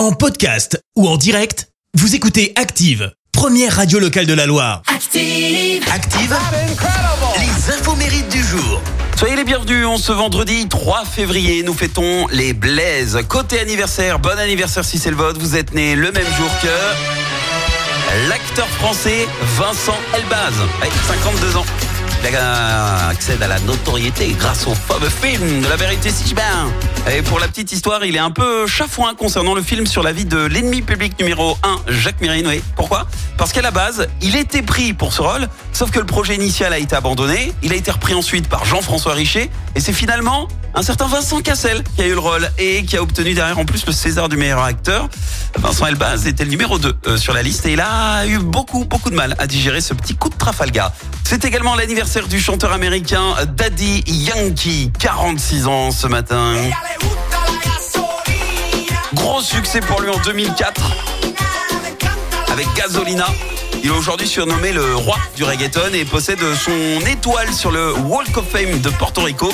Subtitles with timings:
[0.00, 4.80] En podcast ou en direct, vous écoutez Active, première radio locale de la Loire.
[4.86, 5.84] Active.
[5.92, 6.34] Active,
[7.38, 8.80] les infos mérites du jour.
[9.18, 13.18] Soyez les bienvenus, on ce vendredi 3 février, nous fêtons les Blaises.
[13.28, 18.30] Côté anniversaire, bon anniversaire si c'est le vote, vous êtes né le même jour que
[18.30, 19.28] l'acteur français
[19.58, 21.66] Vincent Elbaz, avec 52 ans.
[22.22, 26.70] Il accède à la notoriété grâce au fameux film de la vérité si bien.
[27.12, 30.12] Et pour la petite histoire, il est un peu chafouin concernant le film sur la
[30.12, 32.48] vie de l'ennemi public numéro 1, Jacques Mérine.
[32.76, 33.06] Pourquoi?
[33.40, 36.74] Parce qu'à la base, il était pris pour ce rôle, sauf que le projet initial
[36.74, 37.54] a été abandonné.
[37.62, 39.48] Il a été repris ensuite par Jean-François Richer.
[39.74, 43.02] Et c'est finalement un certain Vincent Cassel qui a eu le rôle et qui a
[43.02, 45.08] obtenu derrière en plus le César du meilleur acteur.
[45.56, 48.84] Vincent Elbaz était le numéro 2 euh, sur la liste et il a eu beaucoup,
[48.84, 50.92] beaucoup de mal à digérer ce petit coup de Trafalgar.
[51.24, 56.56] C'est également l'anniversaire du chanteur américain Daddy Yankee, 46 ans ce matin.
[59.14, 61.09] Gros succès pour lui en 2004
[62.60, 63.26] avec Gasolina.
[63.82, 68.36] Il est aujourd'hui surnommé le roi du reggaeton et possède son étoile sur le Walk
[68.36, 69.50] of Fame de Porto Rico.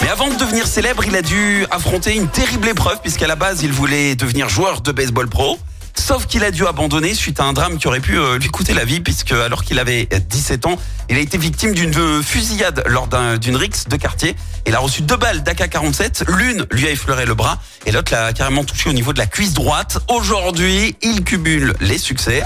[0.00, 3.62] Mais avant de devenir célèbre, il a dû affronter une terrible épreuve puisqu'à la base,
[3.64, 5.58] il voulait devenir joueur de baseball pro.
[6.06, 8.74] Sauf qu'il a dû abandonner suite à un drame qui aurait pu euh, lui coûter
[8.74, 10.78] la vie puisque alors qu'il avait 17 ans,
[11.10, 14.36] il a été victime d'une fusillade lors d'une rixe de quartier.
[14.68, 16.30] Il a reçu deux balles d'AK-47.
[16.36, 19.26] L'une lui a effleuré le bras et l'autre l'a carrément touché au niveau de la
[19.26, 19.98] cuisse droite.
[20.06, 22.44] Aujourd'hui, il cumule les succès.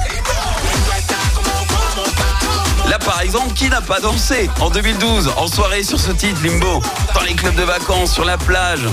[2.88, 6.80] Là, par exemple, qui n'a pas dansé en 2012 en soirée sur ce titre Limbo
[7.14, 8.86] dans les clubs de vacances, sur la plage?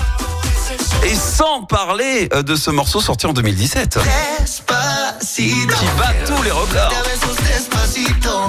[1.03, 3.99] Et sans parler euh, de ce morceau sorti en 2017
[5.35, 5.53] qui
[5.97, 6.91] bat tous les records.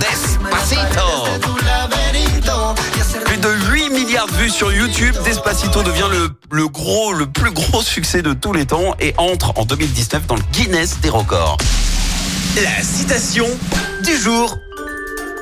[0.00, 0.80] Despacito.
[3.25, 7.50] Plus de 8 milliards de vues sur YouTube, Despacito devient le, le gros, le plus
[7.50, 11.58] gros succès de tous les temps et entre en 2019 dans le Guinness des records.
[12.56, 13.47] La citation
[14.05, 14.56] du jour.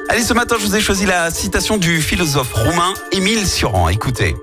[0.08, 3.89] Allez, ce matin, je vous ai choisi la citation du philosophe roumain Émile Sioran.
[3.89, 4.34] Écoutez.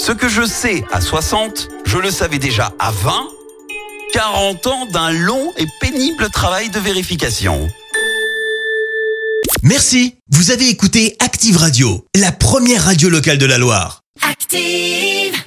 [0.00, 3.28] Ce que je sais à 60, je le savais déjà à 20.
[4.14, 7.68] 40 ans d'un long et pénible travail de vérification.
[9.62, 14.00] Merci, vous avez écouté Active Radio, la première radio locale de la Loire.
[14.22, 15.40] Active.